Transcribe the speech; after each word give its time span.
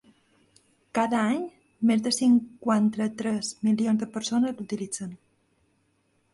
Cada 0.99 1.19
any 1.33 1.43
més 1.91 2.01
de 2.07 2.15
cinquanta-tres 2.17 3.53
milions 3.69 4.03
de 4.03 4.11
persones 4.19 4.59
l’utilitzen. 4.59 5.17